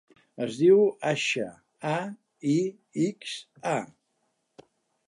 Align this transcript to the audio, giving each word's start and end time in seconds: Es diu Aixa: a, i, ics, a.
Es 0.45 0.55
diu 0.61 0.79
Aixa: 1.09 1.45
a, 1.91 1.93
i, 2.55 2.57
ics, 3.07 3.39
a. 3.77 3.77